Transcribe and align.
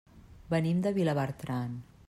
Venim 0.53 0.81
de 0.87 0.93
Vilabertran. 0.97 1.81